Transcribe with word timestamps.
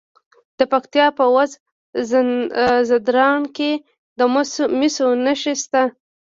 د 0.57 0.59
پکتیا 0.71 1.07
په 1.17 1.25
وزه 1.35 1.57
ځدراڼ 2.89 3.41
کې 3.57 3.71
د 4.17 4.19
مسو 4.79 5.07
نښې 5.25 5.53
شته. 5.61 5.83